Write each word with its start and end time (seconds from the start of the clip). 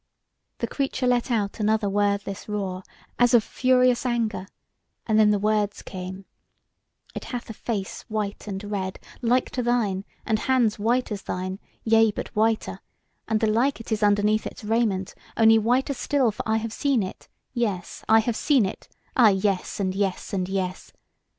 The 0.57 0.65
creature 0.65 1.05
let 1.05 1.29
out 1.29 1.59
another 1.59 1.87
wordless 1.87 2.49
roar 2.49 2.81
as 3.19 3.35
of 3.35 3.43
furious 3.43 4.03
anger; 4.03 4.47
and 5.05 5.19
then 5.19 5.29
the 5.29 5.37
words 5.37 5.83
came: 5.83 6.25
"It 7.13 7.25
hath 7.25 7.51
a 7.51 7.53
face 7.53 8.01
white 8.07 8.47
and 8.47 8.63
red, 8.63 8.97
like 9.21 9.51
to 9.51 9.61
thine; 9.61 10.03
and 10.25 10.39
hands 10.39 10.79
white 10.79 11.11
as 11.11 11.21
thine, 11.21 11.59
yea, 11.83 12.09
but 12.09 12.35
whiter; 12.35 12.79
and 13.27 13.41
the 13.41 13.45
like 13.47 13.79
it 13.79 13.91
is 13.91 14.01
underneath 14.01 14.47
its 14.47 14.63
raiment, 14.63 15.13
only 15.37 15.59
whiter 15.59 15.93
still: 15.93 16.31
for 16.31 16.41
I 16.49 16.57
have 16.57 16.73
seen 16.73 17.03
It 17.03 17.27
yes, 17.53 18.03
I 18.09 18.21
have 18.21 18.35
seen 18.35 18.65
It; 18.65 18.87
ah 19.15 19.29
yes 19.29 19.79
and 19.79 19.93
yes 19.93 20.33
and 20.33 20.49
yes." 20.49 20.93